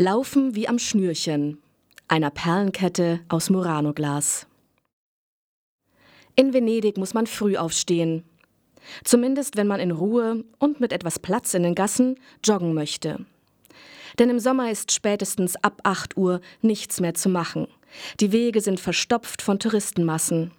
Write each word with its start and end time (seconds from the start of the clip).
Laufen 0.00 0.54
wie 0.54 0.66
am 0.66 0.78
Schnürchen, 0.78 1.58
einer 2.08 2.30
Perlenkette 2.30 3.20
aus 3.28 3.50
Murano-Glas. 3.50 4.46
In 6.36 6.54
Venedig 6.54 6.96
muss 6.96 7.12
man 7.12 7.26
früh 7.26 7.58
aufstehen. 7.58 8.24
Zumindest 9.04 9.58
wenn 9.58 9.66
man 9.66 9.78
in 9.78 9.90
Ruhe 9.90 10.42
und 10.58 10.80
mit 10.80 10.94
etwas 10.94 11.18
Platz 11.18 11.52
in 11.52 11.64
den 11.64 11.74
Gassen 11.74 12.18
joggen 12.42 12.72
möchte. 12.72 13.26
Denn 14.18 14.30
im 14.30 14.38
Sommer 14.38 14.70
ist 14.70 14.90
spätestens 14.90 15.56
ab 15.56 15.82
8 15.82 16.16
Uhr 16.16 16.40
nichts 16.62 17.00
mehr 17.00 17.12
zu 17.12 17.28
machen. 17.28 17.68
Die 18.20 18.32
Wege 18.32 18.62
sind 18.62 18.80
verstopft 18.80 19.42
von 19.42 19.58
Touristenmassen. 19.58 20.50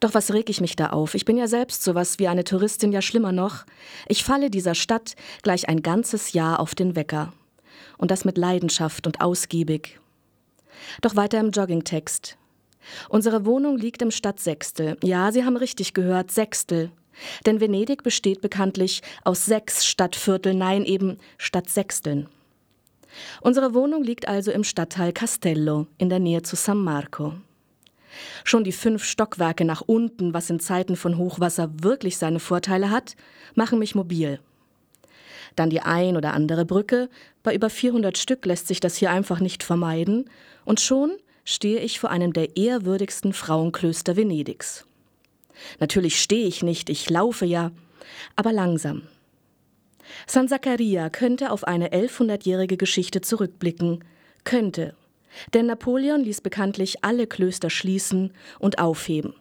Doch 0.00 0.12
was 0.12 0.34
reg 0.34 0.50
ich 0.50 0.60
mich 0.60 0.76
da 0.76 0.90
auf? 0.90 1.14
Ich 1.14 1.24
bin 1.24 1.38
ja 1.38 1.46
selbst 1.46 1.82
sowas 1.82 2.18
wie 2.18 2.28
eine 2.28 2.44
Touristin, 2.44 2.92
ja 2.92 3.00
schlimmer 3.00 3.32
noch. 3.32 3.64
Ich 4.06 4.22
falle 4.22 4.50
dieser 4.50 4.74
Stadt 4.74 5.14
gleich 5.42 5.66
ein 5.66 5.80
ganzes 5.80 6.34
Jahr 6.34 6.60
auf 6.60 6.74
den 6.74 6.94
Wecker 6.94 7.32
und 7.98 8.10
das 8.10 8.24
mit 8.24 8.38
Leidenschaft 8.38 9.06
und 9.06 9.20
ausgiebig. 9.20 10.00
Doch 11.00 11.16
weiter 11.16 11.38
im 11.40 11.50
Joggingtext. 11.50 12.36
Unsere 13.08 13.44
Wohnung 13.44 13.76
liegt 13.76 14.02
im 14.02 14.10
Stadtsechstel. 14.10 14.96
Ja, 15.02 15.32
Sie 15.32 15.44
haben 15.44 15.56
richtig 15.56 15.94
gehört, 15.94 16.30
Sechstel. 16.30 16.90
Denn 17.44 17.60
Venedig 17.60 18.02
besteht 18.02 18.40
bekanntlich 18.40 19.02
aus 19.24 19.44
sechs 19.44 19.84
Stadtvierteln, 19.84 20.56
nein, 20.56 20.84
eben 20.84 21.18
Stadtsechsteln. 21.36 22.28
Unsere 23.40 23.74
Wohnung 23.74 24.02
liegt 24.02 24.28
also 24.28 24.52
im 24.52 24.64
Stadtteil 24.64 25.12
Castello 25.12 25.86
in 25.98 26.08
der 26.08 26.20
Nähe 26.20 26.42
zu 26.42 26.56
San 26.56 26.78
Marco. 26.78 27.34
Schon 28.44 28.64
die 28.64 28.72
fünf 28.72 29.04
Stockwerke 29.04 29.64
nach 29.64 29.82
unten, 29.82 30.32
was 30.32 30.50
in 30.50 30.60
Zeiten 30.60 30.96
von 30.96 31.18
Hochwasser 31.18 31.70
wirklich 31.82 32.16
seine 32.16 32.40
Vorteile 32.40 32.90
hat, 32.90 33.16
machen 33.54 33.78
mich 33.78 33.94
mobil 33.94 34.40
dann 35.56 35.70
die 35.70 35.80
ein 35.80 36.16
oder 36.16 36.34
andere 36.34 36.64
Brücke, 36.64 37.08
bei 37.42 37.54
über 37.54 37.70
400 37.70 38.18
Stück 38.18 38.44
lässt 38.46 38.66
sich 38.66 38.80
das 38.80 38.96
hier 38.96 39.10
einfach 39.10 39.40
nicht 39.40 39.62
vermeiden, 39.62 40.28
und 40.64 40.80
schon 40.80 41.12
stehe 41.44 41.80
ich 41.80 41.98
vor 41.98 42.10
einem 42.10 42.32
der 42.32 42.56
ehrwürdigsten 42.56 43.32
Frauenklöster 43.32 44.16
Venedigs. 44.16 44.86
Natürlich 45.78 46.20
stehe 46.20 46.46
ich 46.46 46.62
nicht, 46.62 46.90
ich 46.90 47.08
laufe 47.10 47.46
ja, 47.46 47.72
aber 48.36 48.52
langsam. 48.52 49.02
San 50.26 50.48
Zaccaria 50.48 51.10
könnte 51.10 51.50
auf 51.50 51.64
eine 51.64 51.90
1100-jährige 51.92 52.76
Geschichte 52.76 53.20
zurückblicken, 53.20 54.04
könnte, 54.44 54.94
denn 55.54 55.66
Napoleon 55.66 56.22
ließ 56.22 56.40
bekanntlich 56.40 57.04
alle 57.04 57.26
Klöster 57.26 57.70
schließen 57.70 58.32
und 58.58 58.78
aufheben. 58.78 59.34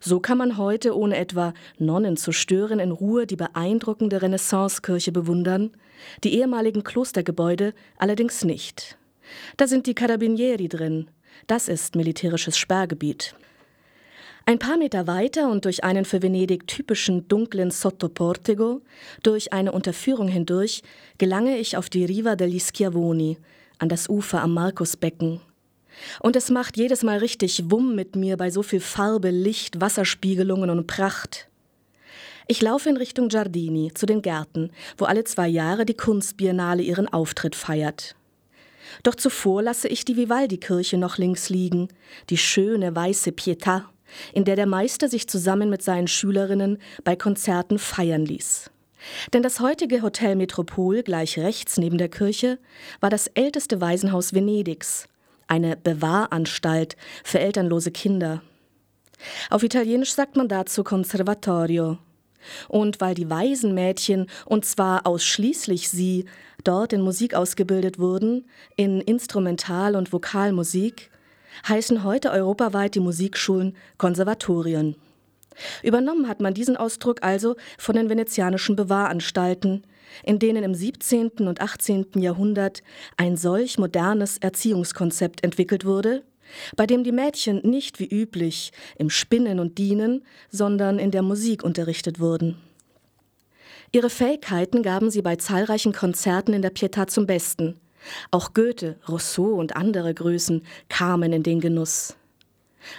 So 0.00 0.20
kann 0.20 0.38
man 0.38 0.56
heute, 0.56 0.96
ohne 0.96 1.16
etwa 1.16 1.54
Nonnen 1.78 2.16
zu 2.16 2.32
stören, 2.32 2.78
in 2.78 2.92
Ruhe 2.92 3.26
die 3.26 3.36
beeindruckende 3.36 4.22
Renaissancekirche 4.22 5.12
bewundern, 5.12 5.70
die 6.22 6.38
ehemaligen 6.38 6.84
Klostergebäude 6.84 7.74
allerdings 7.96 8.44
nicht. 8.44 8.98
Da 9.56 9.66
sind 9.66 9.86
die 9.86 9.94
Carabinieri 9.94 10.68
drin. 10.68 11.08
Das 11.46 11.68
ist 11.68 11.96
militärisches 11.96 12.56
Sperrgebiet. 12.56 13.34
Ein 14.46 14.58
paar 14.58 14.76
Meter 14.76 15.06
weiter 15.06 15.50
und 15.50 15.64
durch 15.64 15.84
einen 15.84 16.04
für 16.04 16.20
Venedig 16.20 16.66
typischen 16.66 17.26
dunklen 17.28 17.70
Sottoportico, 17.70 18.82
durch 19.22 19.54
eine 19.54 19.72
Unterführung 19.72 20.28
hindurch, 20.28 20.82
gelange 21.16 21.56
ich 21.56 21.78
auf 21.78 21.88
die 21.88 22.04
Riva 22.04 22.36
degli 22.36 22.60
Schiavoni, 22.60 23.38
an 23.78 23.88
das 23.88 24.08
Ufer 24.10 24.42
am 24.42 24.52
Markusbecken, 24.52 25.40
und 26.20 26.36
es 26.36 26.50
macht 26.50 26.76
jedes 26.76 27.02
Mal 27.02 27.18
richtig 27.18 27.70
Wumm 27.70 27.94
mit 27.94 28.16
mir 28.16 28.36
bei 28.36 28.50
so 28.50 28.62
viel 28.62 28.80
Farbe, 28.80 29.30
Licht, 29.30 29.80
Wasserspiegelungen 29.80 30.70
und 30.70 30.86
Pracht. 30.86 31.48
Ich 32.46 32.60
laufe 32.60 32.90
in 32.90 32.96
Richtung 32.96 33.28
Giardini, 33.28 33.92
zu 33.94 34.04
den 34.04 34.20
Gärten, 34.20 34.70
wo 34.98 35.06
alle 35.06 35.24
zwei 35.24 35.48
Jahre 35.48 35.86
die 35.86 35.96
Kunstbiennale 35.96 36.82
ihren 36.82 37.08
Auftritt 37.08 37.56
feiert. 37.56 38.16
Doch 39.02 39.14
zuvor 39.14 39.62
lasse 39.62 39.88
ich 39.88 40.04
die 40.04 40.16
Vivaldi-Kirche 40.16 40.98
noch 40.98 41.16
links 41.16 41.48
liegen, 41.48 41.88
die 42.28 42.36
schöne 42.36 42.94
weiße 42.94 43.30
Pietà, 43.30 43.84
in 44.34 44.44
der 44.44 44.56
der 44.56 44.66
Meister 44.66 45.08
sich 45.08 45.26
zusammen 45.26 45.70
mit 45.70 45.82
seinen 45.82 46.06
Schülerinnen 46.06 46.78
bei 47.02 47.16
Konzerten 47.16 47.78
feiern 47.78 48.26
ließ. 48.26 48.70
Denn 49.32 49.42
das 49.42 49.60
heutige 49.60 50.02
Hotel 50.02 50.36
Metropol, 50.36 51.02
gleich 51.02 51.38
rechts 51.38 51.78
neben 51.78 51.98
der 51.98 52.08
Kirche, 52.08 52.58
war 53.00 53.10
das 53.10 53.26
älteste 53.28 53.80
Waisenhaus 53.80 54.34
Venedigs 54.34 55.08
eine 55.48 55.76
Bewahranstalt 55.76 56.96
für 57.22 57.40
elternlose 57.40 57.90
Kinder. 57.90 58.42
Auf 59.50 59.62
Italienisch 59.62 60.12
sagt 60.12 60.36
man 60.36 60.48
dazu 60.48 60.84
Conservatorio. 60.84 61.98
Und 62.68 63.00
weil 63.00 63.14
die 63.14 63.30
Waisenmädchen, 63.30 64.26
und 64.44 64.66
zwar 64.66 65.06
ausschließlich 65.06 65.88
sie, 65.88 66.26
dort 66.62 66.92
in 66.92 67.00
Musik 67.00 67.34
ausgebildet 67.34 67.98
wurden, 67.98 68.44
in 68.76 69.00
Instrumental- 69.00 69.96
und 69.96 70.12
Vokalmusik, 70.12 71.10
heißen 71.68 72.04
heute 72.04 72.30
europaweit 72.30 72.94
die 72.94 73.00
Musikschulen 73.00 73.76
Konservatorien. 73.96 74.96
Übernommen 75.82 76.28
hat 76.28 76.40
man 76.40 76.52
diesen 76.52 76.76
Ausdruck 76.76 77.22
also 77.22 77.56
von 77.78 77.94
den 77.94 78.08
venezianischen 78.08 78.76
Bewahranstalten, 78.76 79.84
in 80.22 80.38
denen 80.38 80.64
im 80.64 80.74
17. 80.74 81.30
und 81.48 81.60
18. 81.60 82.06
Jahrhundert 82.16 82.82
ein 83.16 83.36
solch 83.36 83.78
modernes 83.78 84.38
Erziehungskonzept 84.38 85.42
entwickelt 85.42 85.84
wurde, 85.84 86.22
bei 86.76 86.86
dem 86.86 87.04
die 87.04 87.12
Mädchen 87.12 87.60
nicht 87.62 87.98
wie 87.98 88.08
üblich 88.08 88.72
im 88.96 89.10
Spinnen 89.10 89.58
und 89.58 89.78
Dienen, 89.78 90.24
sondern 90.50 90.98
in 90.98 91.10
der 91.10 91.22
Musik 91.22 91.62
unterrichtet 91.62 92.20
wurden. 92.20 92.56
Ihre 93.92 94.10
Fähigkeiten 94.10 94.82
gaben 94.82 95.10
sie 95.10 95.22
bei 95.22 95.36
zahlreichen 95.36 95.92
Konzerten 95.92 96.52
in 96.52 96.62
der 96.62 96.74
Pietà 96.74 97.06
zum 97.06 97.26
Besten. 97.26 97.76
Auch 98.30 98.52
Goethe, 98.52 98.96
Rousseau 99.08 99.54
und 99.54 99.76
andere 99.76 100.12
Größen 100.12 100.62
kamen 100.88 101.32
in 101.32 101.42
den 101.42 101.60
Genuss. 101.60 102.16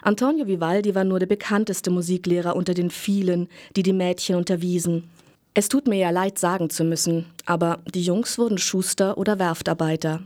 Antonio 0.01 0.47
Vivaldi 0.47 0.95
war 0.95 1.03
nur 1.03 1.19
der 1.19 1.27
bekannteste 1.27 1.91
Musiklehrer 1.91 2.55
unter 2.55 2.73
den 2.73 2.89
vielen, 2.89 3.49
die 3.75 3.83
die 3.83 3.93
Mädchen 3.93 4.35
unterwiesen. 4.35 5.09
Es 5.57 5.69
tut 5.69 5.87
mir 5.87 5.97
ja 5.97 6.09
leid 6.09 6.37
sagen 6.37 6.69
zu 6.69 6.83
müssen, 6.83 7.25
aber 7.45 7.79
die 7.93 8.03
Jungs 8.03 8.37
wurden 8.37 8.57
Schuster 8.57 9.17
oder 9.17 9.39
Werftarbeiter. 9.39 10.21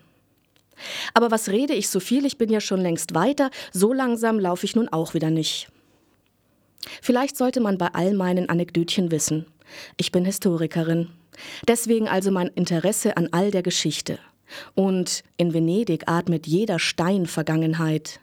Aber 1.14 1.30
was 1.30 1.50
rede 1.50 1.74
ich 1.74 1.88
so 1.88 2.00
viel, 2.00 2.26
ich 2.26 2.40
bin 2.40 2.50
ja 2.50 2.60
schon 2.60 2.82
längst 2.82 3.14
weiter, 3.14 3.52
so 3.72 3.94
langsam 3.94 4.40
laufe 4.40 4.66
ich 4.66 4.76
nun 4.76 4.90
auch 4.90 5.14
wieder 5.14 5.30
nicht. 5.30 5.70
Vielleicht 7.02 7.38
sollte 7.38 7.60
man 7.60 7.78
bei 7.78 7.90
all 7.94 8.16
meinen 8.16 8.50
Anekdötchen 8.50 9.12
wissen. 9.12 9.46
Ich 9.98 10.12
bin 10.12 10.26
Historikerin. 10.26 11.10
Deswegen 11.68 12.08
also 12.08 12.32
mein 12.32 12.48
Interesse 12.48 13.16
an 13.16 13.30
all 13.32 13.52
der 13.52 13.62
Geschichte. 13.62 14.18
Und 14.74 15.24
in 15.38 15.54
Venedig 15.54 16.08
atmet 16.08 16.48
jeder 16.48 16.80
Stein 16.80 17.28
Vergangenheit. 17.28 18.20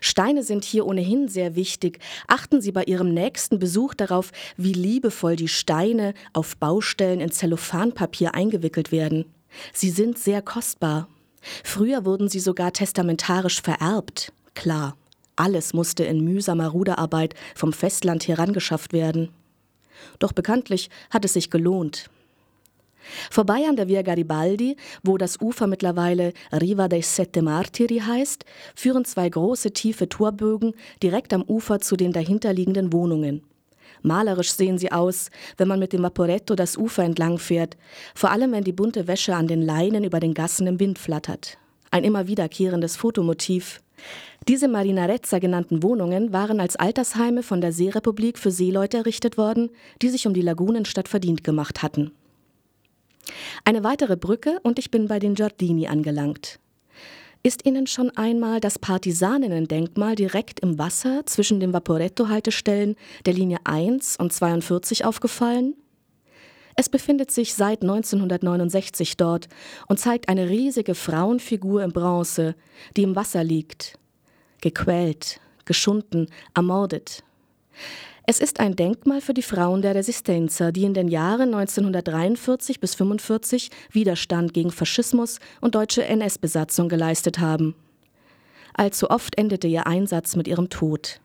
Steine 0.00 0.42
sind 0.42 0.64
hier 0.64 0.86
ohnehin 0.86 1.28
sehr 1.28 1.56
wichtig. 1.56 1.98
Achten 2.26 2.60
Sie 2.60 2.72
bei 2.72 2.84
Ihrem 2.84 3.12
nächsten 3.12 3.58
Besuch 3.58 3.94
darauf, 3.94 4.32
wie 4.56 4.72
liebevoll 4.72 5.36
die 5.36 5.48
Steine 5.48 6.14
auf 6.32 6.56
Baustellen 6.56 7.20
in 7.20 7.30
Zellophanpapier 7.30 8.34
eingewickelt 8.34 8.92
werden. 8.92 9.26
Sie 9.72 9.90
sind 9.90 10.18
sehr 10.18 10.42
kostbar. 10.42 11.08
Früher 11.62 12.04
wurden 12.04 12.28
sie 12.28 12.40
sogar 12.40 12.72
testamentarisch 12.72 13.60
vererbt. 13.62 14.32
Klar, 14.54 14.96
alles 15.36 15.74
musste 15.74 16.04
in 16.04 16.24
mühsamer 16.24 16.68
Ruderarbeit 16.68 17.34
vom 17.54 17.72
Festland 17.72 18.26
herangeschafft 18.26 18.92
werden. 18.92 19.30
Doch 20.18 20.32
bekanntlich 20.32 20.90
hat 21.10 21.24
es 21.24 21.34
sich 21.34 21.50
gelohnt. 21.50 22.08
Vorbei 23.30 23.64
an 23.68 23.76
der 23.76 23.88
Via 23.88 24.02
Garibaldi, 24.02 24.76
wo 25.02 25.18
das 25.18 25.40
Ufer 25.40 25.66
mittlerweile 25.66 26.32
Riva 26.52 26.88
dei 26.88 27.00
Sette 27.00 27.42
Martiri 27.42 27.98
heißt, 27.98 28.44
führen 28.74 29.04
zwei 29.04 29.28
große 29.28 29.72
tiefe 29.72 30.08
Torbögen 30.08 30.74
direkt 31.02 31.32
am 31.32 31.42
Ufer 31.42 31.80
zu 31.80 31.96
den 31.96 32.12
dahinterliegenden 32.12 32.92
Wohnungen. 32.92 33.42
Malerisch 34.02 34.52
sehen 34.52 34.76
sie 34.76 34.92
aus, 34.92 35.30
wenn 35.56 35.68
man 35.68 35.80
mit 35.80 35.94
dem 35.94 36.02
Vaporetto 36.02 36.54
das 36.54 36.76
Ufer 36.76 37.04
entlang 37.04 37.38
fährt, 37.38 37.76
vor 38.14 38.30
allem 38.30 38.52
wenn 38.52 38.64
die 38.64 38.72
bunte 38.72 39.06
Wäsche 39.06 39.34
an 39.34 39.48
den 39.48 39.62
Leinen 39.62 40.04
über 40.04 40.20
den 40.20 40.34
Gassen 40.34 40.66
im 40.66 40.78
Wind 40.78 40.98
flattert. 40.98 41.56
Ein 41.90 42.04
immer 42.04 42.26
wiederkehrendes 42.26 42.96
Fotomotiv. 42.96 43.80
Diese 44.46 44.68
Marinarezza 44.68 45.38
genannten 45.38 45.82
Wohnungen 45.82 46.34
waren 46.34 46.60
als 46.60 46.76
Altersheime 46.76 47.42
von 47.42 47.62
der 47.62 47.72
Seerepublik 47.72 48.38
für 48.38 48.50
Seeleute 48.50 48.98
errichtet 48.98 49.38
worden, 49.38 49.70
die 50.02 50.10
sich 50.10 50.26
um 50.26 50.34
die 50.34 50.42
Lagunenstadt 50.42 51.08
verdient 51.08 51.44
gemacht 51.44 51.82
hatten. 51.82 52.10
Eine 53.64 53.84
weitere 53.84 54.16
Brücke 54.16 54.58
und 54.62 54.78
ich 54.78 54.90
bin 54.90 55.08
bei 55.08 55.18
den 55.18 55.34
Giardini 55.34 55.88
angelangt. 55.88 56.58
Ist 57.42 57.66
Ihnen 57.66 57.86
schon 57.86 58.10
einmal 58.16 58.58
das 58.58 58.78
Partisaninnen-Denkmal 58.78 60.14
direkt 60.14 60.60
im 60.60 60.78
Wasser 60.78 61.26
zwischen 61.26 61.60
den 61.60 61.74
Vaporetto-Haltestellen 61.74 62.96
der 63.26 63.34
Linie 63.34 63.58
1 63.64 64.16
und 64.16 64.32
42 64.32 65.04
aufgefallen? 65.04 65.74
Es 66.76 66.88
befindet 66.88 67.30
sich 67.30 67.54
seit 67.54 67.82
1969 67.82 69.16
dort 69.16 69.48
und 69.88 70.00
zeigt 70.00 70.28
eine 70.28 70.48
riesige 70.48 70.94
Frauenfigur 70.94 71.84
in 71.84 71.92
Bronze, 71.92 72.56
die 72.96 73.02
im 73.02 73.14
Wasser 73.14 73.44
liegt. 73.44 73.98
Gequält, 74.60 75.40
geschunden, 75.66 76.28
ermordet. 76.54 77.22
Es 78.26 78.40
ist 78.40 78.58
ein 78.58 78.74
Denkmal 78.74 79.20
für 79.20 79.34
die 79.34 79.42
Frauen 79.42 79.82
der 79.82 79.94
Resistenza, 79.94 80.72
die 80.72 80.84
in 80.84 80.94
den 80.94 81.08
Jahren 81.08 81.52
1943 81.54 82.80
bis 82.80 82.92
1945 82.92 83.70
Widerstand 83.92 84.54
gegen 84.54 84.70
Faschismus 84.70 85.40
und 85.60 85.74
deutsche 85.74 86.06
NS-Besatzung 86.06 86.88
geleistet 86.88 87.38
haben. 87.38 87.74
Allzu 88.72 89.10
oft 89.10 89.36
endete 89.36 89.68
ihr 89.68 89.86
Einsatz 89.86 90.36
mit 90.36 90.48
ihrem 90.48 90.70
Tod. 90.70 91.20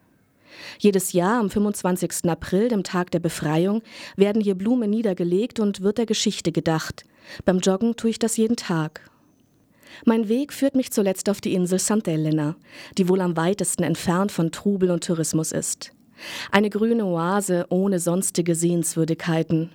Jedes 0.77 1.13
Jahr 1.13 1.39
am 1.39 1.49
25. 1.49 2.29
April, 2.29 2.67
dem 2.67 2.83
Tag 2.83 3.11
der 3.11 3.19
Befreiung, 3.19 3.81
werden 4.17 4.41
hier 4.41 4.55
Blumen 4.55 4.89
niedergelegt 4.89 5.61
und 5.61 5.79
wird 5.79 5.99
der 5.99 6.05
Geschichte 6.05 6.51
gedacht. 6.51 7.05
Beim 7.45 7.59
Joggen 7.59 7.95
tue 7.95 8.09
ich 8.09 8.19
das 8.19 8.35
jeden 8.35 8.57
Tag. 8.57 9.09
Mein 10.03 10.27
Weg 10.27 10.51
führt 10.51 10.75
mich 10.75 10.91
zuletzt 10.91 11.29
auf 11.29 11.39
die 11.39 11.53
Insel 11.53 11.79
Sant'Elena, 11.79 12.55
die 12.97 13.07
wohl 13.07 13.21
am 13.21 13.37
weitesten 13.37 13.83
entfernt 13.83 14.33
von 14.33 14.51
Trubel 14.51 14.91
und 14.91 15.05
Tourismus 15.05 15.53
ist. 15.53 15.93
Eine 16.51 16.69
grüne 16.69 17.06
Oase 17.06 17.66
ohne 17.69 18.00
sonstige 18.00 18.56
Sehenswürdigkeiten. 18.56 19.69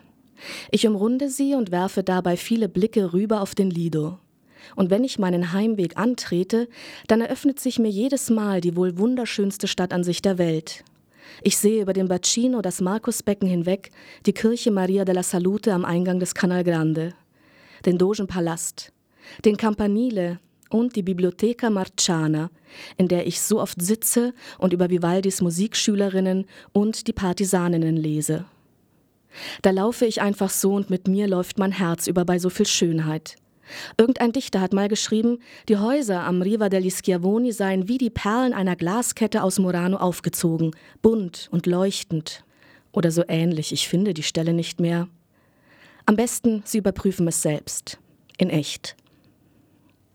Ich 0.71 0.87
umrunde 0.87 1.29
sie 1.29 1.55
und 1.55 1.71
werfe 1.71 2.03
dabei 2.03 2.37
viele 2.37 2.69
Blicke 2.69 3.13
rüber 3.13 3.41
auf 3.41 3.55
den 3.55 3.71
Lido. 3.71 4.19
Und 4.77 4.91
wenn 4.91 5.05
ich 5.05 5.19
meinen 5.19 5.53
Heimweg 5.53 5.97
antrete, 5.97 6.69
dann 7.07 7.21
eröffnet 7.21 7.61
sich 7.61 7.79
mir 7.79 7.91
jedes 7.91 8.31
Mal 8.31 8.61
die 8.61 8.77
wohl 8.77 8.99
wunderschönste 8.99 9.69
Stadtansicht 9.69 10.25
der 10.25 10.39
Welt. 10.39 10.85
Ich 11.43 11.57
sehe 11.57 11.83
über 11.83 11.93
den 11.93 12.09
Bacino 12.09 12.63
das 12.63 12.81
Markusbecken 12.81 13.49
hinweg, 13.49 13.91
die 14.27 14.33
Kirche 14.33 14.71
Maria 14.71 15.05
della 15.05 15.23
Salute 15.23 15.73
am 15.73 15.85
Eingang 15.85 16.21
des 16.21 16.35
Canal 16.35 16.65
Grande, 16.65 17.15
den 17.85 17.99
Dogenpalast, 17.99 18.93
den 19.45 19.57
Campanile, 19.57 20.39
und 20.75 20.97
die 20.97 21.05
Bibliotheca 21.05 21.71
Marciana, 21.71 22.51
in 22.97 23.07
der 23.07 23.29
ich 23.29 23.41
so 23.41 23.61
oft 23.61 23.81
sitze 23.81 24.35
und 24.59 24.73
über 24.73 24.91
Vivaldis 24.91 25.41
Musikschülerinnen 25.41 26.47
und 26.73 27.07
die 27.07 27.13
Partisaninnen 27.13 27.97
lese. 27.97 28.45
Da 29.63 29.71
laufe 29.71 30.05
ich 30.05 30.21
einfach 30.21 30.51
so 30.51 30.75
und 30.75 30.91
mit 30.91 31.07
mir 31.07 31.29
läuft 31.29 31.59
mein 31.59 31.71
Herz 31.71 32.09
über 32.09 32.25
bei 32.25 32.41
so 32.41 32.51
viel 32.51 32.67
Schönheit. 32.67 33.37
Irgendein 33.97 34.33
Dichter 34.33 34.61
hat 34.61 34.73
mal 34.73 34.89
geschrieben, 34.89 35.39
die 35.69 35.79
Häuser 35.79 36.25
am 36.25 36.43
Riva 36.43 36.69
degli 36.69 36.91
Schiavoni 36.91 37.53
seien 37.53 37.89
wie 37.89 37.99
die 37.99 38.11
Perlen 38.11 38.53
einer 38.53 38.75
Glaskette 38.75 39.45
aus 39.45 39.61
Murano 39.61 39.99
aufgezogen, 39.99 40.73
bunt 41.03 41.49
und 41.53 41.67
leuchtend. 41.67 42.45
Oder 42.91 43.13
so 43.13 43.23
ähnlich, 43.29 43.73
ich 43.73 43.89
finde 43.89 44.13
die 44.13 44.25
Stelle 44.25 44.53
nicht 44.53 44.81
mehr. 44.81 45.07
Am 46.05 46.17
besten, 46.17 46.63
Sie 46.65 46.79
überprüfen 46.79 47.29
es 47.29 47.43
selbst. 47.43 47.99
In 48.39 48.51
echt. 48.51 48.97